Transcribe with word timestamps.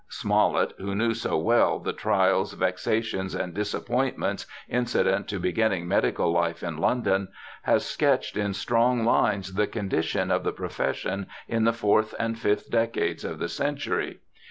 Smollett, 0.09 0.73
who 0.79 0.95
knew 0.95 1.13
so 1.13 1.37
well 1.37 1.77
the 1.77 1.93
trials, 1.93 2.53
vexations, 2.53 3.35
and 3.35 3.53
disappointments 3.53 4.47
incident 4.67 5.27
to 5.27 5.37
beginning 5.39 5.87
medical 5.87 6.31
life 6.31 6.63
in 6.63 6.77
London, 6.77 7.27
has 7.61 7.85
sketched 7.85 8.35
in 8.35 8.55
strong 8.55 9.05
lines 9.05 9.53
the 9.53 9.67
condition 9.67 10.31
of 10.31 10.43
the 10.43 10.51
profession 10.53 11.27
in 11.47 11.65
the 11.65 11.71
fourth 11.71 12.15
and 12.17 12.39
fifth 12.39 12.71
decades 12.71 13.23
of 13.23 13.37
the 13.37 13.47
century. 13.47 14.21